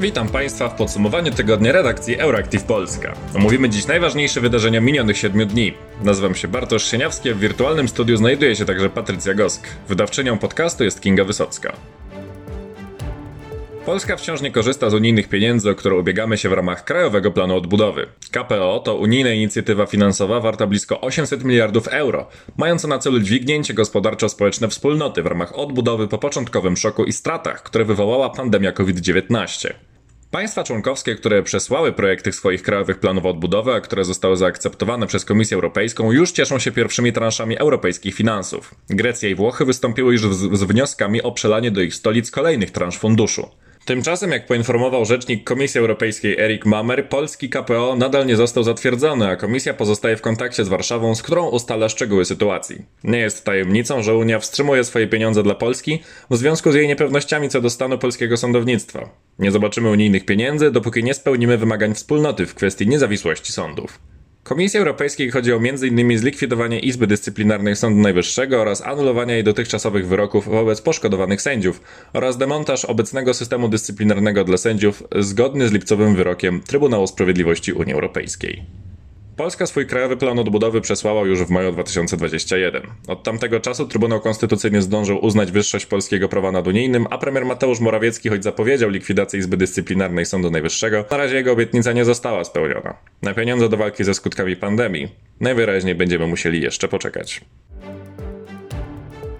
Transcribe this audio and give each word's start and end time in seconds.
Witam 0.00 0.28
Państwa 0.28 0.68
w 0.68 0.74
podsumowaniu 0.74 1.32
tygodnia 1.32 1.72
redakcji 1.72 2.18
Euractiv 2.18 2.62
Polska. 2.62 3.14
Omówimy 3.36 3.68
dziś 3.68 3.86
najważniejsze 3.86 4.40
wydarzenia 4.40 4.80
minionych 4.80 5.18
7 5.18 5.48
dni. 5.48 5.74
Nazywam 6.02 6.34
się 6.34 6.48
Bartosz 6.48 6.90
Sieniawski, 6.90 7.30
a 7.30 7.34
w 7.34 7.38
wirtualnym 7.38 7.88
studiu 7.88 8.16
znajduje 8.16 8.56
się 8.56 8.64
także 8.64 8.90
Patrycja 8.90 9.34
Gosk. 9.34 9.66
Wydawczynią 9.88 10.38
podcastu 10.38 10.84
jest 10.84 11.00
Kinga 11.00 11.24
Wysocka. 11.24 11.72
Polska 13.88 14.16
wciąż 14.16 14.40
nie 14.40 14.50
korzysta 14.50 14.90
z 14.90 14.94
unijnych 14.94 15.28
pieniędzy, 15.28 15.70
o 15.70 15.74
które 15.74 15.96
ubiegamy 15.96 16.38
się 16.38 16.48
w 16.48 16.52
ramach 16.52 16.84
Krajowego 16.84 17.30
Planu 17.30 17.56
Odbudowy. 17.56 18.06
KPO 18.30 18.82
to 18.84 18.94
unijna 18.94 19.30
inicjatywa 19.30 19.86
finansowa 19.86 20.40
warta 20.40 20.66
blisko 20.66 21.00
800 21.00 21.44
miliardów 21.44 21.88
euro, 21.88 22.28
mająca 22.56 22.88
na 22.88 22.98
celu 22.98 23.20
dźwignięcie 23.20 23.74
gospodarczo-społeczne 23.74 24.68
wspólnoty 24.68 25.22
w 25.22 25.26
ramach 25.26 25.58
odbudowy 25.58 26.08
po 26.08 26.18
początkowym 26.18 26.76
szoku 26.76 27.04
i 27.04 27.12
stratach, 27.12 27.62
które 27.62 27.84
wywołała 27.84 28.30
pandemia 28.30 28.72
COVID-19. 28.72 29.72
Państwa 30.30 30.64
członkowskie, 30.64 31.14
które 31.14 31.42
przesłały 31.42 31.92
projekty 31.92 32.32
swoich 32.32 32.62
krajowych 32.62 33.00
planów 33.00 33.26
odbudowy, 33.26 33.72
a 33.72 33.80
które 33.80 34.04
zostały 34.04 34.36
zaakceptowane 34.36 35.06
przez 35.06 35.24
Komisję 35.24 35.54
Europejską, 35.54 36.12
już 36.12 36.32
cieszą 36.32 36.58
się 36.58 36.72
pierwszymi 36.72 37.12
transzami 37.12 37.58
europejskich 37.58 38.14
finansów. 38.14 38.74
Grecja 38.90 39.28
i 39.28 39.34
Włochy 39.34 39.64
wystąpiły 39.64 40.12
już 40.12 40.34
z, 40.34 40.58
z 40.58 40.62
wnioskami 40.62 41.22
o 41.22 41.32
przelanie 41.32 41.70
do 41.70 41.80
ich 41.80 41.94
stolic 41.94 42.30
kolejnych 42.30 42.70
transz 42.70 42.98
funduszu. 42.98 43.48
Tymczasem, 43.84 44.30
jak 44.30 44.46
poinformował 44.46 45.04
rzecznik 45.04 45.44
Komisji 45.44 45.80
Europejskiej 45.80 46.38
Erik 46.38 46.66
Mamer, 46.66 47.08
polski 47.08 47.50
KPO 47.50 47.96
nadal 47.96 48.26
nie 48.26 48.36
został 48.36 48.62
zatwierdzony, 48.64 49.28
a 49.28 49.36
komisja 49.36 49.74
pozostaje 49.74 50.16
w 50.16 50.20
kontakcie 50.20 50.64
z 50.64 50.68
Warszawą, 50.68 51.14
z 51.14 51.22
którą 51.22 51.48
ustala 51.48 51.88
szczegóły 51.88 52.24
sytuacji. 52.24 52.82
Nie 53.04 53.18
jest 53.18 53.44
tajemnicą, 53.44 54.02
że 54.02 54.16
Unia 54.16 54.38
wstrzymuje 54.38 54.84
swoje 54.84 55.06
pieniądze 55.06 55.42
dla 55.42 55.54
Polski 55.54 56.02
w 56.30 56.36
związku 56.36 56.72
z 56.72 56.74
jej 56.74 56.88
niepewnościami 56.88 57.48
co 57.48 57.60
do 57.60 57.70
stanu 57.70 57.98
polskiego 57.98 58.36
sądownictwa. 58.36 59.10
Nie 59.38 59.50
zobaczymy 59.50 59.90
unijnych 59.90 60.24
pieniędzy, 60.24 60.70
dopóki 60.70 61.04
nie 61.04 61.14
spełnimy 61.14 61.58
wymagań 61.58 61.94
wspólnoty 61.94 62.46
w 62.46 62.54
kwestii 62.54 62.88
niezawisłości 62.88 63.52
sądów. 63.52 63.98
Komisji 64.48 64.78
Europejskiej 64.78 65.30
chodzi 65.30 65.52
o 65.52 65.56
m.in. 65.56 66.18
zlikwidowanie 66.18 66.78
Izby 66.78 67.06
Dyscyplinarnej 67.06 67.76
Sądu 67.76 68.00
Najwyższego 68.00 68.60
oraz 68.60 68.82
anulowanie 68.82 69.34
jej 69.34 69.44
dotychczasowych 69.44 70.08
wyroków 70.08 70.48
wobec 70.48 70.80
poszkodowanych 70.80 71.42
sędziów 71.42 71.80
oraz 72.12 72.38
demontaż 72.38 72.84
obecnego 72.84 73.34
systemu 73.34 73.68
dyscyplinarnego 73.68 74.44
dla 74.44 74.56
sędziów 74.56 75.02
zgodny 75.18 75.68
z 75.68 75.72
lipcowym 75.72 76.14
wyrokiem 76.14 76.60
Trybunału 76.60 77.06
Sprawiedliwości 77.06 77.72
Unii 77.72 77.94
Europejskiej. 77.94 78.62
Polska 79.38 79.66
swój 79.66 79.86
krajowy 79.86 80.16
plan 80.16 80.38
odbudowy 80.38 80.80
przesłała 80.80 81.26
już 81.26 81.42
w 81.42 81.50
maju 81.50 81.72
2021. 81.72 82.82
Od 83.08 83.22
tamtego 83.22 83.60
czasu 83.60 83.86
Trybunał 83.86 84.20
Konstytucyjny 84.20 84.82
zdążył 84.82 85.24
uznać 85.24 85.52
wyższość 85.52 85.86
polskiego 85.86 86.28
prawa 86.28 86.52
nad 86.52 86.66
unijnym, 86.66 87.06
a 87.10 87.18
premier 87.18 87.44
Mateusz 87.44 87.80
Morawiecki, 87.80 88.28
choć 88.28 88.44
zapowiedział 88.44 88.90
likwidację 88.90 89.38
Izby 89.38 89.56
Dyscyplinarnej 89.56 90.26
Sądu 90.26 90.50
Najwyższego, 90.50 91.04
na 91.10 91.16
razie 91.16 91.36
jego 91.36 91.52
obietnica 91.52 91.92
nie 91.92 92.04
została 92.04 92.44
spełniona. 92.44 92.94
Na 93.22 93.34
pieniądze 93.34 93.68
do 93.68 93.76
walki 93.76 94.04
ze 94.04 94.14
skutkami 94.14 94.56
pandemii 94.56 95.08
najwyraźniej 95.40 95.94
będziemy 95.94 96.26
musieli 96.26 96.62
jeszcze 96.62 96.88
poczekać. 96.88 97.40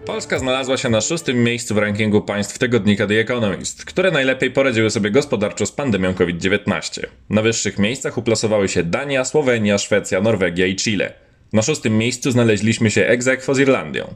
Polska 0.08 0.38
znalazła 0.38 0.76
się 0.76 0.88
na 0.88 1.00
szóstym 1.00 1.44
miejscu 1.44 1.74
w 1.74 1.78
rankingu 1.78 2.22
państw 2.22 2.58
tygodnika 2.58 3.06
The 3.06 3.20
Economist, 3.20 3.84
które 3.84 4.10
najlepiej 4.10 4.50
poradziły 4.50 4.90
sobie 4.90 5.10
gospodarczo 5.10 5.66
z 5.66 5.72
pandemią 5.72 6.14
COVID-19. 6.14 7.06
Na 7.30 7.42
wyższych 7.42 7.78
miejscach 7.78 8.18
uplasowały 8.18 8.68
się 8.68 8.82
Dania, 8.82 9.24
Słowenia, 9.24 9.78
Szwecja, 9.78 10.20
Norwegia 10.20 10.66
i 10.66 10.76
Chile. 10.76 11.12
Na 11.52 11.62
szóstym 11.62 11.98
miejscu 11.98 12.30
znaleźliśmy 12.30 12.90
się 12.90 13.06
ex 13.06 13.24
z 13.52 13.58
Irlandią. 13.58 14.14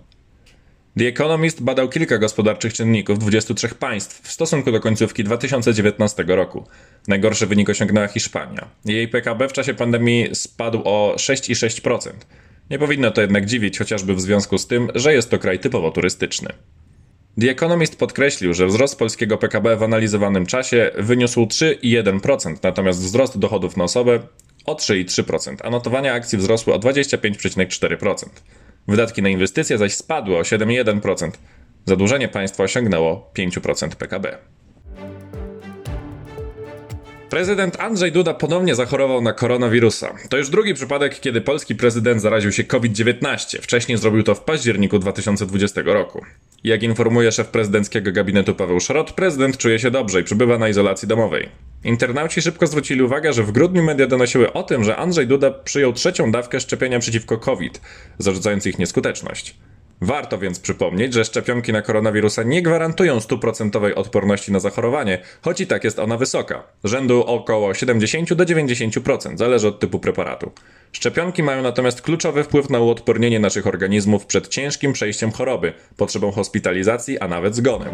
The 0.98 1.06
Economist 1.06 1.62
badał 1.62 1.88
kilka 1.88 2.18
gospodarczych 2.18 2.74
czynników 2.74 3.18
23 3.18 3.68
państw 3.68 4.22
w 4.28 4.32
stosunku 4.32 4.72
do 4.72 4.80
końcówki 4.80 5.24
2019 5.24 6.24
roku. 6.26 6.66
Najgorszy 7.08 7.46
wynik 7.46 7.68
osiągnęła 7.68 8.08
Hiszpania. 8.08 8.68
Jej 8.84 9.08
PKB 9.08 9.48
w 9.48 9.52
czasie 9.52 9.74
pandemii 9.74 10.28
spadł 10.34 10.82
o 10.84 11.14
6,6%. 11.16 12.10
Nie 12.72 12.78
powinno 12.78 13.10
to 13.10 13.20
jednak 13.20 13.46
dziwić, 13.46 13.78
chociażby 13.78 14.14
w 14.14 14.20
związku 14.20 14.58
z 14.58 14.66
tym, 14.66 14.88
że 14.94 15.14
jest 15.14 15.30
to 15.30 15.38
kraj 15.38 15.58
typowo 15.58 15.90
turystyczny. 15.90 16.48
The 17.40 17.50
Economist 17.50 17.98
podkreślił, 17.98 18.54
że 18.54 18.66
wzrost 18.66 18.98
polskiego 18.98 19.38
PKB 19.38 19.76
w 19.76 19.82
analizowanym 19.82 20.46
czasie 20.46 20.90
wyniósł 20.98 21.42
3,1%, 21.46 22.56
natomiast 22.62 23.00
wzrost 23.00 23.38
dochodów 23.38 23.76
na 23.76 23.84
osobę 23.84 24.20
o 24.66 24.74
3,3%, 24.74 25.56
a 25.62 25.70
notowania 25.70 26.14
akcji 26.14 26.38
wzrosły 26.38 26.74
o 26.74 26.78
25,4%. 26.78 28.14
Wydatki 28.88 29.22
na 29.22 29.28
inwestycje 29.28 29.78
zaś 29.78 29.94
spadły 29.94 30.38
o 30.38 30.42
7,1%. 30.42 31.30
Zadłużenie 31.84 32.28
państwa 32.28 32.62
osiągnęło 32.62 33.30
5% 33.38 33.88
PKB. 33.88 34.38
Prezydent 37.32 37.80
Andrzej 37.80 38.12
Duda 38.12 38.34
ponownie 38.34 38.74
zachorował 38.74 39.20
na 39.20 39.32
koronawirusa. 39.32 40.14
To 40.28 40.36
już 40.36 40.50
drugi 40.50 40.74
przypadek, 40.74 41.20
kiedy 41.20 41.40
polski 41.40 41.74
prezydent 41.74 42.22
zaraził 42.22 42.52
się 42.52 42.64
COVID-19. 42.64 43.58
Wcześniej 43.62 43.98
zrobił 43.98 44.22
to 44.22 44.34
w 44.34 44.40
październiku 44.40 44.98
2020 44.98 45.80
roku. 45.84 46.24
Jak 46.64 46.82
informuje 46.82 47.32
szef 47.32 47.48
prezydenckiego 47.48 48.12
gabinetu 48.12 48.54
Paweł 48.54 48.80
Szrot, 48.80 49.12
prezydent 49.12 49.56
czuje 49.56 49.78
się 49.78 49.90
dobrze 49.90 50.20
i 50.20 50.24
przebywa 50.24 50.58
na 50.58 50.68
izolacji 50.68 51.08
domowej. 51.08 51.48
Internauci 51.84 52.42
szybko 52.42 52.66
zwrócili 52.66 53.02
uwagę, 53.02 53.32
że 53.32 53.42
w 53.42 53.52
grudniu 53.52 53.82
media 53.82 54.06
donosiły 54.06 54.52
o 54.52 54.62
tym, 54.62 54.84
że 54.84 54.96
Andrzej 54.96 55.26
Duda 55.26 55.50
przyjął 55.50 55.92
trzecią 55.92 56.32
dawkę 56.32 56.60
szczepienia 56.60 56.98
przeciwko 56.98 57.38
COVID, 57.38 57.80
zarzucając 58.18 58.66
ich 58.66 58.78
nieskuteczność. 58.78 59.54
Warto 60.04 60.38
więc 60.38 60.60
przypomnieć, 60.60 61.14
że 61.14 61.24
szczepionki 61.24 61.72
na 61.72 61.82
koronawirusa 61.82 62.42
nie 62.42 62.62
gwarantują 62.62 63.20
stuprocentowej 63.20 63.94
odporności 63.94 64.52
na 64.52 64.60
zachorowanie, 64.60 65.18
choć 65.42 65.60
i 65.60 65.66
tak 65.66 65.84
jest 65.84 65.98
ona 65.98 66.16
wysoka, 66.16 66.62
rzędu 66.84 67.24
około 67.24 67.74
70 67.74 68.34
do 68.34 68.44
90%, 68.44 69.36
zależy 69.36 69.68
od 69.68 69.80
typu 69.80 69.98
preparatu. 69.98 70.52
Szczepionki 70.92 71.42
mają 71.42 71.62
natomiast 71.62 72.02
kluczowy 72.02 72.44
wpływ 72.44 72.70
na 72.70 72.80
uodpornienie 72.80 73.40
naszych 73.40 73.66
organizmów 73.66 74.26
przed 74.26 74.48
ciężkim 74.48 74.92
przejściem 74.92 75.32
choroby, 75.32 75.72
potrzebą 75.96 76.30
hospitalizacji, 76.30 77.18
a 77.18 77.28
nawet 77.28 77.54
zgonem. 77.54 77.92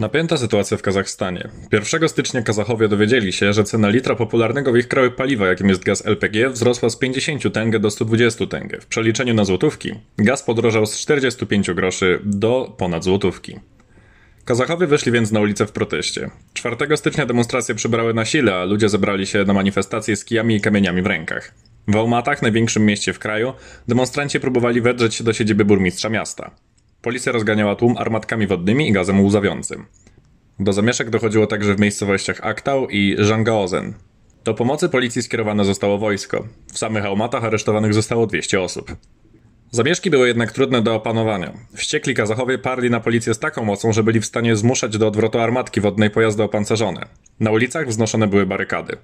Napięta 0.00 0.36
sytuacja 0.36 0.76
w 0.76 0.82
Kazachstanie. 0.82 1.48
1 1.72 2.08
stycznia 2.08 2.42
Kazachowie 2.42 2.88
dowiedzieli 2.88 3.32
się, 3.32 3.52
że 3.52 3.64
cena 3.64 3.88
litra 3.88 4.14
popularnego 4.14 4.72
w 4.72 4.76
ich 4.76 4.88
kraju 4.88 5.10
paliwa, 5.10 5.46
jakim 5.46 5.68
jest 5.68 5.84
gaz 5.84 6.06
LPG, 6.06 6.50
wzrosła 6.50 6.90
z 6.90 6.96
50 6.96 7.52
tenge 7.54 7.80
do 7.80 7.90
120 7.90 8.46
tenge. 8.46 8.80
W 8.80 8.86
przeliczeniu 8.86 9.34
na 9.34 9.44
złotówki 9.44 9.92
gaz 10.18 10.42
podrożał 10.42 10.86
z 10.86 10.98
45 10.98 11.70
groszy 11.70 12.20
do 12.24 12.74
ponad 12.78 13.04
złotówki. 13.04 13.58
Kazachowie 14.44 14.86
wyszli 14.86 15.12
więc 15.12 15.32
na 15.32 15.40
ulicę 15.40 15.66
w 15.66 15.72
proteście. 15.72 16.30
4 16.54 16.96
stycznia 16.96 17.26
demonstracje 17.26 17.74
przybrały 17.74 18.14
na 18.14 18.24
sile, 18.24 18.54
a 18.54 18.64
ludzie 18.64 18.88
zebrali 18.88 19.26
się 19.26 19.44
na 19.44 19.52
manifestacje 19.52 20.16
z 20.16 20.24
kijami 20.24 20.56
i 20.56 20.60
kamieniami 20.60 21.02
w 21.02 21.06
rękach. 21.06 21.54
W 21.88 21.96
Almatach, 21.96 22.42
największym 22.42 22.86
mieście 22.86 23.12
w 23.12 23.18
kraju, 23.18 23.52
demonstranci 23.88 24.40
próbowali 24.40 24.80
wedrzeć 24.80 25.14
się 25.14 25.24
do 25.24 25.32
siedziby 25.32 25.64
burmistrza 25.64 26.08
miasta. 26.08 26.50
Policja 27.02 27.32
rozganiała 27.32 27.76
tłum 27.76 27.96
armatkami 27.98 28.46
wodnymi 28.46 28.88
i 28.88 28.92
gazem 28.92 29.24
łzawiącym. 29.24 29.86
Do 30.58 30.72
zamieszek 30.72 31.10
dochodziło 31.10 31.46
także 31.46 31.74
w 31.74 31.80
miejscowościach 31.80 32.40
Aktau 32.42 32.88
i 32.88 33.16
Żangaozen. 33.18 33.94
Do 34.44 34.54
pomocy 34.54 34.88
policji 34.88 35.22
skierowane 35.22 35.64
zostało 35.64 35.98
wojsko. 35.98 36.44
W 36.72 36.78
samych 36.78 37.04
Almatach 37.04 37.44
aresztowanych 37.44 37.94
zostało 37.94 38.26
200 38.26 38.60
osób. 38.60 38.96
Zamieszki 39.70 40.10
były 40.10 40.28
jednak 40.28 40.52
trudne 40.52 40.82
do 40.82 40.94
opanowania. 40.94 41.52
Wściekli 41.74 42.14
Kazachowie 42.14 42.58
parli 42.58 42.90
na 42.90 43.00
policję 43.00 43.34
z 43.34 43.38
taką 43.38 43.64
mocą, 43.64 43.92
że 43.92 44.02
byli 44.02 44.20
w 44.20 44.26
stanie 44.26 44.56
zmuszać 44.56 44.98
do 44.98 45.08
odwrotu 45.08 45.38
armatki 45.38 45.80
wodnej 45.80 46.10
pojazdy 46.10 46.42
opancerzone. 46.42 47.06
Na 47.40 47.50
ulicach 47.50 47.88
wznoszone 47.88 48.26
były 48.26 48.46
barykady. 48.46 48.96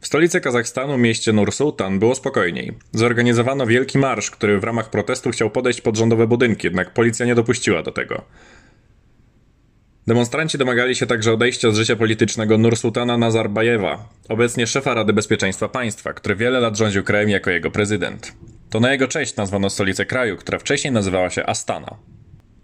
W 0.00 0.06
stolicy 0.06 0.40
Kazachstanu, 0.40 0.98
mieście 0.98 1.32
Nur-Sultan, 1.32 1.98
było 1.98 2.14
spokojniej. 2.14 2.72
Zorganizowano 2.92 3.66
wielki 3.66 3.98
marsz, 3.98 4.30
który 4.30 4.60
w 4.60 4.64
ramach 4.64 4.90
protestu 4.90 5.30
chciał 5.30 5.50
podejść 5.50 5.80
pod 5.80 5.96
rządowe 5.96 6.26
budynki, 6.26 6.66
jednak 6.66 6.92
policja 6.92 7.26
nie 7.26 7.34
dopuściła 7.34 7.82
do 7.82 7.92
tego. 7.92 8.24
Demonstranci 10.06 10.58
domagali 10.58 10.94
się 10.94 11.06
także 11.06 11.32
odejścia 11.32 11.70
z 11.70 11.76
życia 11.76 11.96
politycznego 11.96 12.58
Nur-Sultana 12.58 13.18
Nazarbajewa, 13.18 14.08
obecnie 14.28 14.66
szefa 14.66 14.94
Rady 14.94 15.12
Bezpieczeństwa 15.12 15.68
Państwa, 15.68 16.12
który 16.12 16.36
wiele 16.36 16.60
lat 16.60 16.76
rządził 16.76 17.04
krajem 17.04 17.28
jako 17.28 17.50
jego 17.50 17.70
prezydent. 17.70 18.32
To 18.70 18.80
na 18.80 18.92
jego 18.92 19.08
cześć 19.08 19.36
nazwano 19.36 19.70
stolicę 19.70 20.06
kraju, 20.06 20.36
która 20.36 20.58
wcześniej 20.58 20.92
nazywała 20.92 21.30
się 21.30 21.46
Astana. 21.46 21.96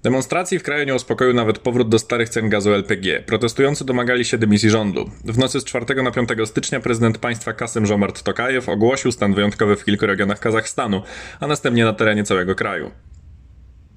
Demonstracji 0.03 0.59
w 0.59 0.63
kraju 0.63 0.87
nie 0.87 0.95
uspokoił 0.95 1.35
nawet 1.35 1.59
powrót 1.59 1.89
do 1.89 1.99
starych 1.99 2.29
cen 2.29 2.49
gazu 2.49 2.73
LPG. 2.73 3.23
Protestujący 3.27 3.85
domagali 3.85 4.25
się 4.25 4.39
dymisji 4.39 4.71
rządu. 4.71 5.11
W 5.25 5.39
nocy 5.39 5.61
z 5.61 5.65
4 5.65 6.03
na 6.03 6.11
5 6.11 6.29
stycznia 6.45 6.81
prezydent 6.81 7.19
państwa 7.19 7.53
Kasym 7.53 7.87
Żomart 7.87 8.23
Tokajew 8.23 8.69
ogłosił 8.69 9.13
stan 9.13 9.35
wyjątkowy 9.35 9.77
w 9.77 9.85
kilku 9.85 10.07
regionach 10.07 10.41
Kazachstanu, 10.41 11.03
a 11.41 11.47
następnie 11.47 11.85
na 11.85 11.93
terenie 11.93 12.25
całego 12.25 12.55
kraju. 12.55 12.91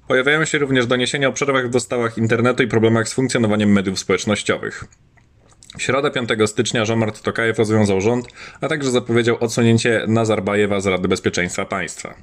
Pojawiają 0.08 0.44
się 0.44 0.58
również 0.58 0.86
doniesienia 0.86 1.28
o 1.28 1.32
przerwach 1.32 1.66
w 1.66 1.70
dostawach 1.70 2.18
internetu 2.18 2.62
i 2.62 2.68
problemach 2.68 3.08
z 3.08 3.14
funkcjonowaniem 3.14 3.72
mediów 3.72 3.98
społecznościowych. 3.98 4.84
W 5.78 5.82
środę 5.82 6.10
5 6.10 6.28
stycznia 6.46 6.84
Żomart 6.84 7.22
Tokajew 7.22 7.58
rozwiązał 7.58 8.00
rząd, 8.00 8.26
a 8.60 8.68
także 8.68 8.90
zapowiedział 8.90 9.36
odsunięcie 9.40 10.04
Nazarbajewa 10.08 10.80
z 10.80 10.86
Rady 10.86 11.08
Bezpieczeństwa 11.08 11.64
Państwa. 11.64 12.14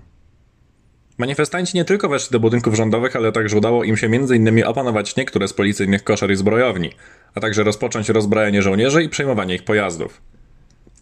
Manifestanci 1.21 1.77
nie 1.77 1.85
tylko 1.85 2.09
weszli 2.09 2.31
do 2.31 2.39
budynków 2.39 2.75
rządowych, 2.75 3.15
ale 3.15 3.31
także 3.31 3.57
udało 3.57 3.83
im 3.83 3.97
się 3.97 4.07
m.in. 4.07 4.63
opanować 4.63 5.15
niektóre 5.15 5.47
z 5.47 5.53
policyjnych 5.53 6.03
koszar 6.03 6.31
i 6.31 6.35
zbrojowni, 6.35 6.91
a 7.35 7.39
także 7.39 7.63
rozpocząć 7.63 8.09
rozbrajanie 8.09 8.61
żołnierzy 8.61 9.03
i 9.03 9.09
przejmowanie 9.09 9.55
ich 9.55 9.63
pojazdów. 9.63 10.21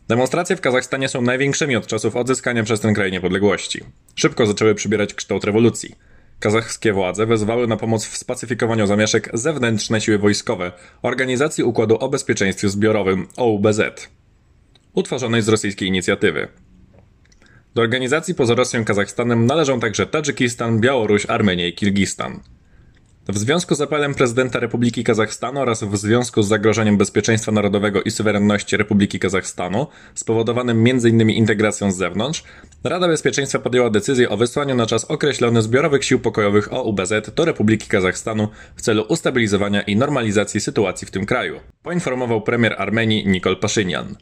Demonstracje 0.08 0.56
w 0.56 0.62
Kazachstanie 0.62 1.10
są 1.10 1.22
największymi 1.22 1.76
od 1.76 1.88
czasów 1.88 2.16
odzyskania 2.16 2.64
przez 2.64 2.80
ten 2.80 2.94
kraj 2.94 3.12
niepodległości. 3.12 3.82
Szybko 4.16 4.46
zaczęły 4.46 4.76
przybierać 4.76 5.14
kształt 5.14 5.44
rewolucji. 5.44 5.96
Kazachskie 6.40 6.94
władze 6.94 7.26
wezwały 7.26 7.68
na 7.68 7.78
pomoc 7.78 8.06
w 8.06 8.18
spacyfikowaniu 8.18 8.88
zamieszek 8.88 9.30
zewnętrzne 9.34 10.02
siły 10.02 10.18
wojskowe 10.18 10.72
Organizacji 11.02 11.64
Układu 11.64 11.98
o 11.98 12.10
Bezpieczeństwie 12.10 12.70
Zbiorowym 12.70 13.28
OUBZ, 13.38 13.82
utworzonej 14.94 15.42
z 15.42 15.50
rosyjskiej 15.50 15.88
inicjatywy. 15.88 16.48
Do 17.80 17.84
organizacji 17.84 18.36
poza 18.36 18.56
Rosją 18.56 18.82
i 18.82 18.86
Kazachstanem 18.86 19.46
należą 19.46 19.80
także 19.80 20.06
Tadżykistan, 20.06 20.80
Białoruś, 20.80 21.26
Armenia 21.26 21.68
i 21.68 21.74
Kirgistan. 21.74 22.40
W 23.28 23.38
związku 23.38 23.76
z 23.76 23.82
apelem 23.82 24.14
prezydenta 24.14 24.60
Republiki 24.60 25.04
Kazachstanu 25.04 25.60
oraz 25.60 25.84
w 25.84 25.98
związku 25.98 26.44
z 26.44 26.48
zagrożeniem 26.48 26.98
bezpieczeństwa 26.98 27.52
narodowego 27.52 28.02
i 28.02 28.12
suwerenności 28.12 28.78
Republiki 28.78 29.20
Kazachstanu, 29.20 29.88
spowodowanym 30.16 30.88
m.in. 30.88 31.30
integracją 31.30 31.92
z 31.92 31.98
zewnątrz, 31.98 32.44
Rada 32.84 33.08
Bezpieczeństwa 33.08 33.60
podjęła 33.60 33.90
decyzję 33.90 34.30
o 34.30 34.38
wysłaniu 34.38 34.76
na 34.76 34.86
czas 34.86 35.06
określony 35.06 35.62
zbiorowych 35.62 36.06
sił 36.06 36.20
pokojowych 36.20 36.74
OUBZ 36.74 37.14
do 37.36 37.46
Republiki 37.46 37.88
Kazachstanu 37.88 38.48
w 38.76 38.82
celu 38.82 39.06
ustabilizowania 39.10 39.82
i 39.82 39.96
normalizacji 39.96 40.62
sytuacji 40.62 41.08
w 41.08 41.12
tym 41.12 41.26
kraju, 41.26 41.60
poinformował 41.84 42.42
premier 42.42 42.76
Armenii 42.78 43.28
Nikol 43.28 43.58
Paszynian. 43.58 44.16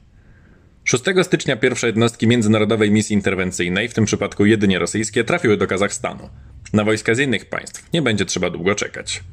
6 0.88 1.04
stycznia 1.24 1.56
pierwsze 1.56 1.88
jednostki 1.88 2.28
międzynarodowej 2.28 2.92
misji 2.92 3.14
interwencyjnej, 3.14 3.88
w 3.88 3.94
tym 3.94 4.06
przypadku 4.06 4.46
jedynie 4.46 4.80
rosyjskie, 4.80 5.24
trafiły 5.24 5.58
do 5.58 5.68
Kazachstanu. 5.68 6.30
Na 6.74 6.84
wojska 6.84 7.16
z 7.16 7.20
innych 7.20 7.46
państw 7.46 7.94
nie 7.94 8.02
będzie 8.02 8.26
trzeba 8.26 8.50
długo 8.50 8.76
czekać. 8.76 9.24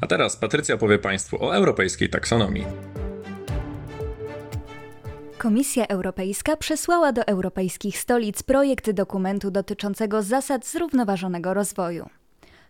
A 0.00 0.06
teraz 0.06 0.36
Patrycja 0.36 0.74
opowie 0.74 0.98
Państwu 0.98 1.44
o 1.44 1.54
europejskiej 1.54 2.08
taksonomii. 2.08 2.64
Komisja 5.38 5.86
Europejska 5.86 6.56
przesłała 6.56 7.12
do 7.12 7.26
europejskich 7.26 7.98
stolic 7.98 8.42
projekt 8.42 8.90
dokumentu 8.90 9.50
dotyczącego 9.50 10.22
zasad 10.22 10.66
zrównoważonego 10.66 11.54
rozwoju. 11.54 12.08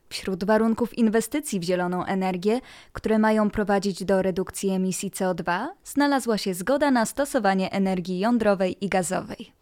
Wśród 0.08 0.44
warunków 0.44 0.98
inwestycji 0.98 1.60
w 1.60 1.62
zieloną 1.62 2.04
energię, 2.04 2.60
które 2.92 3.18
mają 3.18 3.50
prowadzić 3.50 4.04
do 4.04 4.22
redukcji 4.22 4.70
emisji 4.70 5.10
CO2, 5.10 5.66
znalazła 5.84 6.38
się 6.38 6.54
zgoda 6.54 6.90
na 6.90 7.06
stosowanie 7.06 7.72
energii 7.72 8.18
jądrowej 8.18 8.84
i 8.84 8.88
gazowej. 8.88 9.52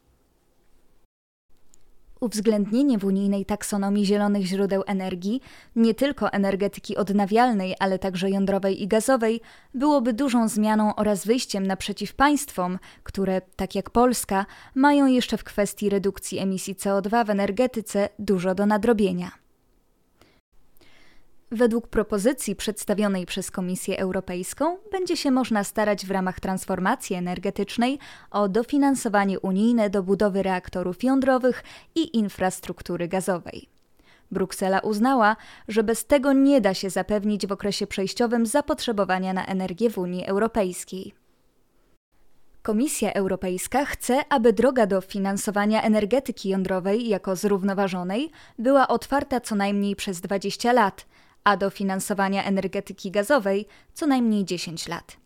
Uwzględnienie 2.20 2.98
w 2.98 3.04
unijnej 3.04 3.44
taksonomii 3.44 4.06
zielonych 4.06 4.46
źródeł 4.46 4.82
energii, 4.87 5.40
nie 5.76 5.94
tylko 5.94 6.32
energetyki 6.32 6.96
odnawialnej, 6.96 7.75
ale 7.78 7.99
także 7.99 8.31
jądrowej 8.31 8.82
i 8.82 8.88
gazowej, 8.88 9.40
byłoby 9.75 10.12
dużą 10.12 10.49
zmianą 10.49 10.94
oraz 10.94 11.26
wyjściem 11.26 11.66
naprzeciw 11.66 12.14
państwom, 12.14 12.78
które, 13.02 13.40
tak 13.56 13.75
jak 13.75 13.90
Polska, 13.90 14.46
mają 14.75 15.06
jeszcze 15.06 15.37
w 15.37 15.44
kwestii 15.44 15.90
redukcji 15.90 16.38
emisji 16.38 16.75
CO2 16.75 17.26
w 17.26 17.31
energetyce 17.31 18.08
dużo 18.19 18.54
do 18.54 18.66
nadrobienia. 18.66 19.45
Według 21.50 21.88
propozycji 21.88 22.56
przedstawionej 22.56 23.26
przez 23.26 23.50
Komisję 23.50 23.98
Europejską 23.98 24.76
będzie 24.93 25.16
się 25.16 25.31
można 25.31 25.64
starać 25.64 26.06
w 26.06 26.10
ramach 26.10 26.40
transformacji 26.40 27.16
energetycznej 27.16 27.98
o 28.31 28.48
dofinansowanie 28.48 29.40
unijne 29.40 29.90
do 29.90 30.02
budowy 30.02 30.43
reaktorów 30.43 31.04
jądrowych 31.04 31.64
i 31.94 32.16
infrastruktury 32.16 33.08
gazowej. 33.08 33.69
Bruksela 34.31 34.81
uznała, 34.81 35.37
że 35.69 35.82
bez 35.82 36.06
tego 36.06 36.32
nie 36.32 36.60
da 36.60 36.75
się 36.75 36.90
zapewnić 36.90 37.46
w 37.46 37.52
okresie 37.52 37.87
przejściowym 37.87 38.46
zapotrzebowania 38.46 39.32
na 39.32 39.46
energię 39.46 39.90
w 39.90 39.99
Unii 39.99 40.26
Europejskiej. 40.26 41.14
Komisja 42.62 43.12
Europejska 43.12 43.84
chce, 43.84 44.20
aby 44.28 44.52
droga 44.52 44.87
do 44.87 45.00
finansowania 45.00 45.82
energetyki 45.82 46.49
jądrowej 46.49 47.08
jako 47.08 47.37
zrównoważonej 47.37 48.31
była 48.58 48.88
otwarta 48.88 49.40
co 49.40 49.54
najmniej 49.54 49.96
przez 49.96 50.20
20 50.20 50.72
lat– 50.72 51.04
a 51.46 51.56
do 51.56 51.70
finansowania 51.70 52.44
energetyki 52.44 53.10
gazowej 53.10 53.66
co 53.94 54.06
najmniej 54.06 54.44
10 54.44 54.88
lat. 54.88 55.16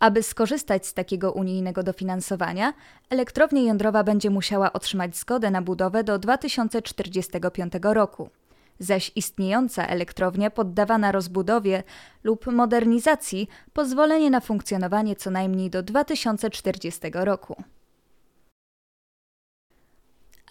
Aby 0.00 0.22
skorzystać 0.22 0.86
z 0.86 0.94
takiego 0.94 1.32
unijnego 1.32 1.82
dofinansowania, 1.82 2.72
elektrownia 3.10 3.62
jądrowa 3.62 4.04
będzie 4.04 4.30
musiała 4.30 4.72
otrzymać 4.72 5.16
zgodę 5.16 5.50
na 5.50 5.62
budowę 5.62 6.04
do 6.04 6.18
2045 6.18 7.72
roku, 7.82 8.30
zaś 8.78 9.12
istniejąca 9.16 9.86
elektrownia 9.86 10.50
poddawana 10.50 11.12
rozbudowie 11.12 11.82
lub 12.24 12.46
modernizacji 12.46 13.48
pozwolenie 13.72 14.30
na 14.30 14.40
funkcjonowanie 14.40 15.16
co 15.16 15.30
najmniej 15.30 15.70
do 15.70 15.82
2040 15.82 17.00
roku. 17.12 17.62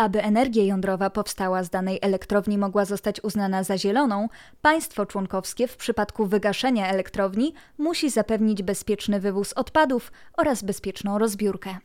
Aby 0.02 0.24
energia 0.24 0.64
jądrowa 0.64 1.10
powstała 1.10 1.64
z 1.64 1.70
danej 1.70 2.00
elektrowni 2.02 2.58
mogła 2.58 2.86
zostać 2.86 3.24
uznana 3.24 3.64
za 3.64 3.78
zieloną, 3.78 4.28
państwo 4.62 5.06
członkowskie 5.06 5.68
w 5.68 5.78
przypadku 5.78 6.26
wygaszenia 6.26 6.88
elektrowni 6.88 7.54
musi 7.78 8.10
zapewnić 8.10 8.64
bezpieczny 8.64 9.20
wywóz 9.20 9.54
odpadów 9.54 10.12
oraz 10.38 10.64
bezpieczną 10.64 11.18
rozbiórkę. 11.18 11.78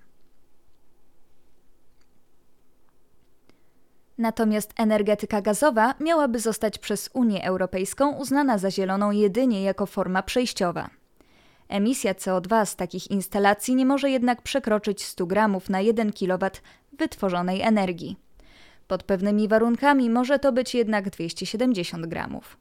Natomiast 4.19 4.73
energetyka 4.77 5.43
gazowa 5.43 5.95
miałaby 6.01 6.39
zostać 6.41 6.79
przez 6.79 7.11
Unię 7.15 7.45
Europejską 7.45 8.13
uznana 8.17 8.59
za 8.59 8.71
zieloną 8.71 9.11
jedynie 9.11 9.63
jako 9.63 9.87
forma 9.87 10.23
przejściowa. 10.23 10.91
Emisja 11.69 12.13
CO2 12.15 12.67
z 12.67 12.77
takich 12.77 13.11
instalacji 13.11 13.75
nie 13.75 13.87
może 13.87 14.11
jednak 14.11 14.43
przekroczyć 14.43 15.05
100 15.05 15.27
gramów 15.27 15.71
na 15.71 15.81
1 15.81 16.13
kW 16.13 16.51
wytworzonej 16.93 17.63
energii. 17.63 18.17
Pod 18.89 19.03
pewnymi 19.03 19.49
warunkami 19.49 20.11
może 20.11 20.39
to 20.39 20.53
być 20.53 20.75
jednak 20.75 21.11
270 21.11 22.07
gramów. 22.07 22.57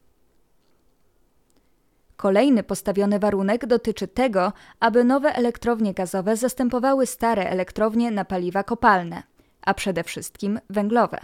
Kolejny 2.18 2.63
postawiony 2.63 3.19
warunek 3.19 3.66
dotyczy 3.66 4.07
tego, 4.07 4.54
aby 4.80 5.04
nowe 5.04 5.36
elektrownie 5.36 5.94
gazowe 5.94 6.38
zastępowały 6.38 7.06
stare 7.06 7.50
elektrownie 7.50 8.12
na 8.12 8.25
paliwa 8.25 8.63
kopalne, 8.63 9.24
a 9.62 9.74
przede 9.74 10.04
wszystkim 10.04 10.60
węglowe. 10.69 11.19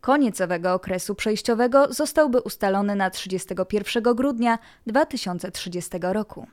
Koniec 0.00 0.40
owego 0.40 0.74
okresu 0.74 1.14
przejściowego 1.14 1.92
zostałby 1.92 2.40
ustalony 2.40 2.96
na 2.96 3.10
31 3.10 4.02
grudnia 4.14 4.58
2030 4.86 5.90
roku. 6.00 6.46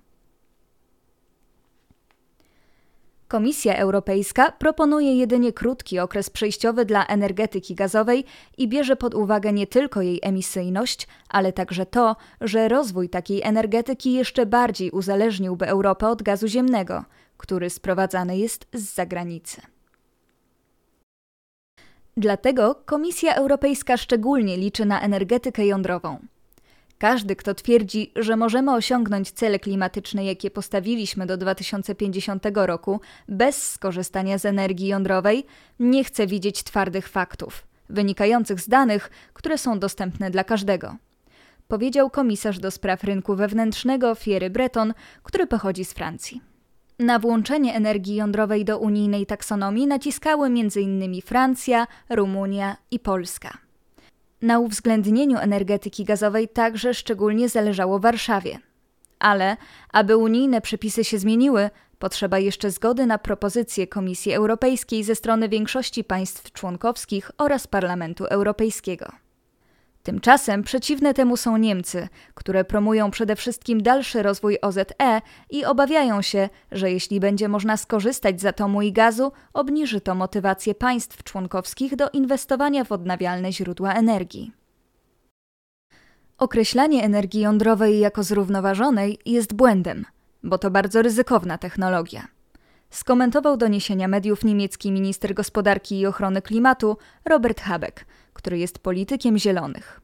Komisja 3.27 3.75
Europejska 3.75 4.51
proponuje 4.51 5.15
jedynie 5.15 5.53
krótki 5.53 6.00
okres 6.00 6.29
przejściowy 6.29 6.86
dla 6.86 7.05
energetyki 7.05 7.75
gazowej 7.75 8.25
i 8.57 8.67
bierze 8.67 8.96
pod 8.96 9.15
uwagę 9.15 9.53
nie 9.53 9.67
tylko 9.67 10.01
jej 10.01 10.19
emisyjność, 10.24 11.07
ale 11.29 11.53
także 11.53 11.86
to, 11.86 12.15
że 12.41 12.67
rozwój 12.67 13.10
takiej 13.10 13.41
energetyki 13.43 14.13
jeszcze 14.13 14.46
bardziej 14.46 14.91
uzależniłby 14.91 15.67
Europę 15.67 16.07
od 16.07 16.24
gazu 16.24 16.48
ziemnego, 16.48 17.03
który 17.38 17.69
sprowadzany 17.69 18.38
jest 18.38 18.67
z 18.74 18.93
zagranicy. 18.93 19.62
Dlatego 22.17 22.75
Komisja 22.86 23.36
Europejska 23.36 23.98
szczególnie 23.98 24.57
liczy 24.57 24.86
na 24.86 25.01
energetykę 25.01 25.65
jądrową. 25.65 26.19
Każdy, 26.97 27.35
kto 27.35 27.53
twierdzi, 27.53 28.11
że 28.15 28.35
możemy 28.35 28.73
osiągnąć 28.73 29.31
cele 29.31 29.59
klimatyczne, 29.59 30.25
jakie 30.25 30.51
postawiliśmy 30.51 31.25
do 31.25 31.37
2050 31.37 32.43
roku, 32.53 33.01
bez 33.27 33.69
skorzystania 33.71 34.37
z 34.37 34.45
energii 34.45 34.87
jądrowej, 34.87 35.45
nie 35.79 36.03
chce 36.03 36.27
widzieć 36.27 36.63
twardych 36.63 37.07
faktów, 37.07 37.67
wynikających 37.89 38.61
z 38.61 38.69
danych, 38.69 39.09
które 39.33 39.57
są 39.57 39.79
dostępne 39.79 40.31
dla 40.31 40.43
każdego. 40.43 40.95
Powiedział 41.67 42.09
komisarz 42.09 42.59
do 42.59 42.71
spraw 42.71 43.03
rynku 43.03 43.35
wewnętrznego 43.35 44.15
Thierry 44.15 44.49
Breton, 44.49 44.93
który 45.23 45.47
pochodzi 45.47 45.85
z 45.85 45.93
Francji. 45.93 46.41
Na 46.99 47.19
włączenie 47.19 47.75
energii 47.75 48.15
jądrowej 48.15 48.65
do 48.65 48.79
unijnej 48.79 49.25
taksonomii 49.25 49.87
naciskały 49.87 50.47
m.in. 50.47 51.21
Francja, 51.21 51.87
Rumunia 52.09 52.77
i 52.91 52.99
Polska. 52.99 53.66
Na 54.41 54.60
uwzględnieniu 54.60 55.38
energetyki 55.38 56.03
gazowej 56.03 56.50
także 56.50 56.94
szczególnie 56.94 57.50
zależało 57.50 58.00
Warszawie. 58.00 58.60
Ale, 59.20 59.58
aby 59.94 60.17
unijne 60.17 60.62
przepisy 60.62 61.03
się 61.03 61.20
zmieniły, 61.20 61.70
potrzeba 62.00 62.39
jeszcze 62.39 62.72
zgody 62.72 63.06
na 63.06 63.17
propozycje 63.17 63.88
Komisji 63.88 64.34
Europejskiej 64.34 65.03
ze 65.03 65.15
strony 65.15 65.50
większości 65.50 66.03
państw 66.03 66.51
członkowskich 66.51 67.32
oraz 67.38 67.67
Parlamentu 67.67 68.25
Europejskiego. 68.25 69.12
Tymczasem 70.07 70.63
przeciwne 70.63 71.13
temu 71.13 71.37
są 71.37 71.57
Niemcy, 71.57 72.07
które 72.33 72.65
promują 72.65 73.11
przede 73.11 73.35
wszystkim 73.35 73.83
dalszy 73.83 74.23
rozwój 74.23 74.57
OZE 74.61 75.21
i 75.49 75.65
obawiają 75.65 76.21
się, 76.21 76.49
że 76.71 76.91
jeśli 76.91 77.19
będzie 77.19 77.47
można 77.47 77.77
skorzystać 77.77 78.41
z 78.41 78.45
atomu 78.45 78.81
i 78.81 78.91
gazu, 78.91 79.31
obniży 79.53 80.01
to 80.01 80.15
motywację 80.15 80.75
państw 80.75 81.23
członkowskich 81.23 81.95
do 81.95 82.09
inwestowania 82.09 82.83
w 82.83 82.91
odnawialne 82.91 83.53
źródła 83.53 83.93
energii. 83.93 84.51
Określanie 86.37 87.03
energii 87.03 87.41
jądrowej 87.41 87.99
jako 87.99 88.23
zrównoważonej 88.23 89.19
jest 89.25 89.53
błędem, 89.53 90.05
bo 90.43 90.57
to 90.57 90.71
bardzo 90.71 91.01
ryzykowna 91.01 91.57
technologia. 91.57 92.37
Skomentował 92.89 93.58
doniesienia 93.58 94.08
mediów 94.08 94.44
niemiecki 94.44 94.91
minister 94.91 95.34
gospodarki 95.34 96.00
i 96.00 96.06
ochrony 96.06 96.41
klimatu 96.41 96.98
Robert 97.25 97.62
Habeck, 97.62 98.06
który 98.34 98.58
jest 98.58 98.79
politykiem 98.79 99.38
zielonych. 99.38 100.01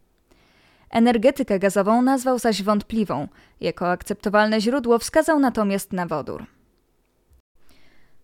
Energetykę 0.89 1.59
gazową 1.59 2.01
nazwał 2.01 2.39
zaś 2.39 2.63
wątpliwą, 2.63 3.27
jako 3.61 3.91
akceptowalne 3.91 4.61
źródło 4.61 4.99
wskazał 4.99 5.39
natomiast 5.39 5.93
na 5.93 6.05
wodór. 6.05 6.45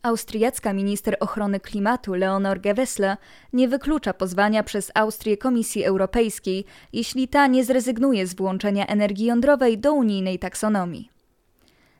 Austriacka 0.04 0.74
minister 0.74 1.18
ochrony 1.20 1.60
klimatu 1.60 2.14
Leonor 2.14 2.62
Gewessler 2.62 3.18
nie 3.54 3.68
wyklucza 3.68 4.14
pozwania 4.14 4.64
przez 4.64 4.92
Austrię 4.96 5.38
Komisji 5.38 5.84
Europejskiej, 5.84 6.66
jeśli 6.94 7.28
ta 7.28 7.48
nie 7.48 7.66
zrezygnuje 7.66 8.28
z 8.28 8.36
włączenia 8.36 8.88
energii 8.88 9.26
jądrowej 9.26 9.78
do 9.78 9.94
unijnej 9.94 10.40
taksonomii. 10.40 11.10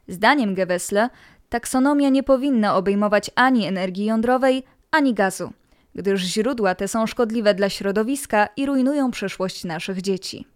Zdaniem 0.08 0.56
Gewessler 0.56 1.10
taksonomia 1.50 2.10
nie 2.10 2.24
powinna 2.24 2.76
obejmować 2.76 3.32
ani 3.36 3.66
energii 3.66 4.06
jądrowej, 4.06 4.64
ani 4.92 5.14
gazu, 5.14 5.52
gdyż 5.96 6.22
źródła 6.22 6.76
te 6.76 6.88
są 6.88 7.08
szkodliwe 7.08 7.54
dla 7.54 7.70
środowiska 7.70 8.48
i 8.58 8.66
rujnują 8.66 9.12
przyszłość 9.12 9.64
naszych 9.64 10.02
dzieci. 10.02 10.48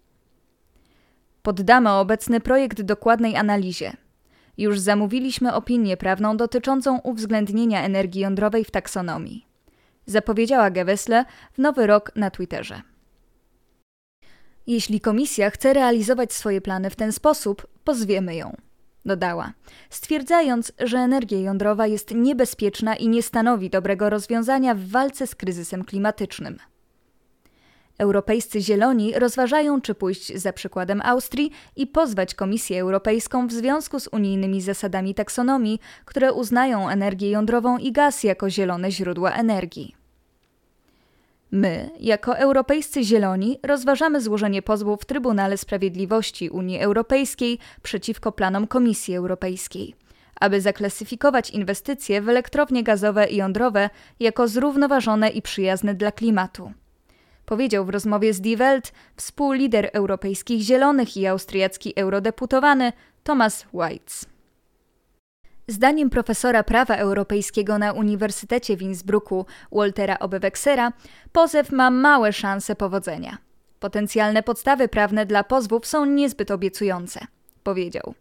Poddamy 1.41 1.91
obecny 1.91 2.39
projekt 2.39 2.81
dokładnej 2.81 3.35
analizie. 3.35 3.93
Już 4.57 4.79
zamówiliśmy 4.79 5.53
opinię 5.53 5.97
prawną 5.97 6.37
dotyczącą 6.37 6.99
uwzględnienia 6.99 7.83
energii 7.83 8.21
jądrowej 8.21 8.65
w 8.65 8.71
taksonomii. 8.71 9.45
Zapowiedziała 10.05 10.71
Gewessle 10.71 11.25
w 11.53 11.57
nowy 11.57 11.87
rok 11.87 12.11
na 12.15 12.31
Twitterze. 12.31 12.81
Jeśli 14.67 15.01
komisja 15.01 15.49
chce 15.49 15.73
realizować 15.73 16.33
swoje 16.33 16.61
plany 16.61 16.89
w 16.89 16.95
ten 16.95 17.11
sposób, 17.11 17.67
pozwiemy 17.83 18.35
ją, 18.35 18.57
dodała, 19.05 19.53
stwierdzając, 19.89 20.71
że 20.79 20.97
energia 20.97 21.39
jądrowa 21.39 21.87
jest 21.87 22.11
niebezpieczna 22.15 22.95
i 22.95 23.07
nie 23.07 23.23
stanowi 23.23 23.69
dobrego 23.69 24.09
rozwiązania 24.09 24.75
w 24.75 24.87
walce 24.87 25.27
z 25.27 25.35
kryzysem 25.35 25.83
klimatycznym. 25.83 26.57
Europejscy 27.97 28.61
Zieloni 28.61 29.19
rozważają, 29.19 29.81
czy 29.81 29.95
pójść 29.95 30.35
za 30.35 30.53
przykładem 30.53 31.01
Austrii 31.01 31.51
i 31.75 31.87
pozwać 31.87 32.35
Komisję 32.35 32.81
Europejską 32.81 33.47
w 33.47 33.51
związku 33.51 33.99
z 33.99 34.07
unijnymi 34.07 34.61
zasadami 34.61 35.15
taksonomii, 35.15 35.79
które 36.05 36.33
uznają 36.33 36.89
energię 36.89 37.29
jądrową 37.29 37.77
i 37.77 37.91
gaz 37.91 38.23
jako 38.23 38.49
zielone 38.49 38.91
źródła 38.91 39.31
energii. 39.31 40.02
My, 41.55 41.89
jako 41.99 42.37
Europejscy 42.37 43.03
Zieloni, 43.03 43.59
rozważamy 43.63 44.21
złożenie 44.21 44.61
pozwu 44.61 44.97
w 44.97 45.05
Trybunale 45.05 45.57
Sprawiedliwości 45.57 46.49
Unii 46.49 46.79
Europejskiej 46.79 47.59
przeciwko 47.83 48.31
planom 48.31 48.67
Komisji 48.67 49.15
Europejskiej, 49.15 49.95
aby 50.39 50.61
zaklasyfikować 50.61 51.49
inwestycje 51.49 52.21
w 52.21 52.29
elektrownie 52.29 52.83
gazowe 52.83 53.27
i 53.27 53.35
jądrowe 53.35 53.89
jako 54.19 54.47
zrównoważone 54.47 55.29
i 55.29 55.41
przyjazne 55.41 55.95
dla 55.95 56.11
klimatu 56.11 56.71
powiedział 57.45 57.85
w 57.85 57.89
rozmowie 57.89 58.33
z 58.33 58.41
Die 58.41 58.57
Welt 58.57 58.91
współlider 59.15 59.89
europejskich 59.93 60.61
zielonych 60.61 61.17
i 61.17 61.27
austriacki 61.27 61.93
eurodeputowany 61.95 62.93
Thomas 63.23 63.65
Weitz. 63.73 64.32
Zdaniem 65.67 66.09
profesora 66.09 66.63
prawa 66.63 66.95
europejskiego 66.95 67.77
na 67.77 67.93
Uniwersytecie 67.93 68.77
w 68.77 68.81
Innsbrucku 68.81 69.45
Waltera 69.71 70.19
Obewexera, 70.19 70.93
pozew 71.31 71.71
ma 71.71 71.89
małe 71.89 72.33
szanse 72.33 72.75
powodzenia. 72.75 73.37
Potencjalne 73.79 74.43
podstawy 74.43 74.87
prawne 74.87 75.25
dla 75.25 75.43
pozwów 75.43 75.87
są 75.87 76.05
niezbyt 76.05 76.51
obiecujące, 76.51 77.19
powiedział. 77.63 78.13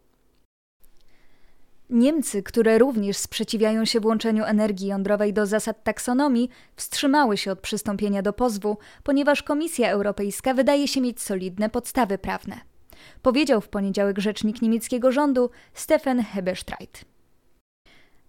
Niemcy, 1.89 2.43
które 2.43 2.77
również 2.77 3.17
sprzeciwiają 3.17 3.85
się 3.85 3.99
włączeniu 3.99 4.43
energii 4.43 4.87
jądrowej 4.87 5.33
do 5.33 5.45
zasad 5.45 5.83
taksonomii, 5.83 6.49
wstrzymały 6.75 7.37
się 7.37 7.51
od 7.51 7.59
przystąpienia 7.59 8.21
do 8.21 8.33
pozwu, 8.33 8.77
ponieważ 9.03 9.43
Komisja 9.43 9.91
Europejska 9.91 10.53
wydaje 10.53 10.87
się 10.87 11.01
mieć 11.01 11.21
solidne 11.21 11.69
podstawy 11.69 12.17
prawne. 12.17 12.59
Powiedział 13.21 13.61
w 13.61 13.69
poniedziałek 13.69 14.19
rzecznik 14.19 14.61
niemieckiego 14.61 15.11
rządu 15.11 15.49
Stefan 15.73 16.23
Heberstreit. 16.23 17.12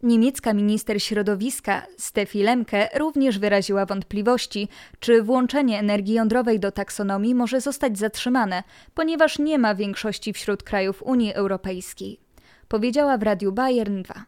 Niemiecka 0.05 0.55
minister 0.55 1.03
środowiska 1.03 1.87
Steffi 1.99 2.43
Lemke 2.43 2.89
również 2.99 3.39
wyraziła 3.39 3.87
wątpliwości, 3.87 4.69
czy 5.01 5.23
włączenie 5.23 5.79
energii 5.79 6.15
jądrowej 6.15 6.61
do 6.61 6.73
taksonomii 6.73 7.35
może 7.35 7.61
zostać 7.61 7.99
zatrzymane, 7.99 8.63
ponieważ 8.95 9.39
nie 9.39 9.59
ma 9.59 9.75
większości 9.75 10.33
wśród 10.33 10.63
krajów 10.63 11.03
Unii 11.03 11.35
Europejskiej 11.35 12.25
powiedziała 12.69 13.19
w 13.19 13.23
Radiu 13.23 13.53
Bayern 13.53 14.03
2. 14.03 14.25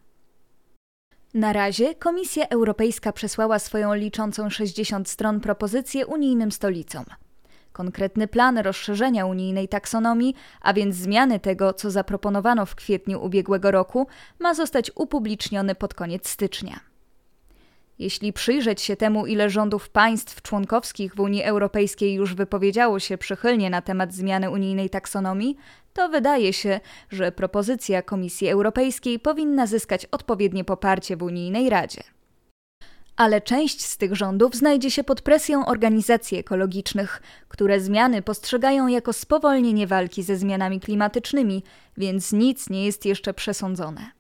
Na 1.35 1.53
razie 1.53 1.95
Komisja 1.95 2.49
Europejska 2.49 3.13
przesłała 3.13 3.59
swoją 3.59 3.95
liczącą 3.95 4.51
60 4.51 5.09
stron 5.09 5.41
propozycję 5.41 6.07
unijnym 6.07 6.53
stolicom. 6.53 7.05
Konkretny 7.77 8.29
plan 8.29 8.59
rozszerzenia 8.59 9.27
unijnej 9.27 9.69
taksonomii, 9.69 10.35
a 10.61 10.73
więc 10.73 10.97
zmiany 10.97 11.41
tego, 11.41 11.73
co 11.73 11.91
zaproponowano 11.91 12.67
w 12.67 12.75
kwietniu 12.75 13.25
ubiegłego 13.25 13.71
roku, 13.71 14.07
ma 14.39 14.55
zostać 14.55 14.91
upubliczniony 14.95 15.75
pod 15.75 15.95
koniec 15.95 16.29
stycznia. 16.29 16.81
Jeśli 17.99 18.33
przyjrzeć 18.33 18.83
się 18.83 18.97
temu, 18.97 19.27
ile 19.27 19.51
rządów 19.51 19.89
państw 19.89 20.43
członkowskich 20.43 21.15
w 21.15 21.21
Unii 21.21 21.43
Europejskiej 21.43 22.15
już 22.15 22.35
wypowiedziało 22.35 23.01
się 23.01 23.19
przychylnie 23.19 23.71
na 23.71 23.83
temat 23.83 24.15
zmiany 24.15 24.51
unijnej 24.51 24.91
taksonomii, 24.91 25.57
to 25.93 26.09
wydaje 26.09 26.53
się, 26.53 26.81
że 27.11 27.33
propozycja 27.33 28.03
Komisji 28.03 28.49
Europejskiej 28.49 29.19
powinna 29.19 29.67
zyskać 29.67 30.07
odpowiednie 30.07 30.65
poparcie 30.65 31.17
w 31.17 31.23
Unijnej 31.23 31.71
Radzie. 31.71 32.16
Ale 33.17 33.41
część 33.41 33.85
z 33.85 33.97
tych 33.97 34.15
rządów 34.15 34.55
znajdzie 34.55 34.91
się 34.91 35.05
pod 35.05 35.23
presją 35.23 35.67
organizacji 35.67 36.39
ekologicznych, 36.39 37.23
które 37.49 37.81
zmiany 37.81 38.23
postrzegają 38.23 38.87
jako 38.87 39.13
spowolnienie 39.13 39.87
walki 39.87 40.23
ze 40.23 40.37
zmianami 40.37 40.81
klimatycznymi, 40.81 41.63
więc 41.97 42.33
nic 42.33 42.71
nie 42.71 42.85
jest 42.85 43.07
jeszcze 43.07 43.35
przesądzone. 43.35 44.11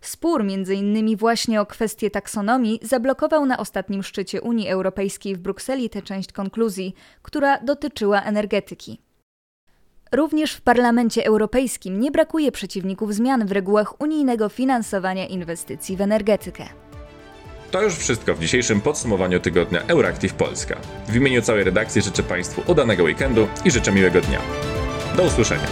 Spór 0.00 0.44
między 0.44 0.74
innymi 0.74 1.16
właśnie 1.16 1.60
o 1.60 1.66
kwestię 1.66 2.10
taksonomii 2.10 2.80
zablokował 2.82 3.46
na 3.46 3.58
ostatnim 3.58 4.02
szczycie 4.02 4.40
Unii 4.40 4.68
Europejskiej 4.68 5.36
w 5.36 5.38
Brukseli 5.38 5.90
tę 5.90 6.02
część 6.02 6.32
konkluzji, 6.32 6.94
która 7.22 7.60
dotyczyła 7.60 8.22
energetyki. 8.22 8.98
Również 10.12 10.52
w 10.52 10.60
Parlamencie 10.60 11.26
Europejskim 11.26 12.00
nie 12.00 12.10
brakuje 12.10 12.52
przeciwników 12.52 13.14
zmian 13.14 13.46
w 13.46 13.52
regułach 13.52 14.00
unijnego 14.00 14.48
finansowania 14.48 15.26
inwestycji 15.26 15.96
w 15.96 16.00
energetykę. 16.00 16.87
To 17.70 17.82
już 17.82 17.94
wszystko 17.94 18.34
w 18.34 18.40
dzisiejszym 18.40 18.80
podsumowaniu 18.80 19.40
tygodnia 19.40 19.80
Euractiv 19.86 20.34
Polska. 20.34 20.76
W 21.08 21.16
imieniu 21.16 21.42
całej 21.42 21.64
redakcji 21.64 22.02
życzę 22.02 22.22
Państwu 22.22 22.62
udanego 22.66 23.02
weekendu 23.04 23.48
i 23.64 23.70
życzę 23.70 23.92
miłego 23.92 24.20
dnia. 24.20 24.40
Do 25.16 25.22
usłyszenia. 25.22 25.66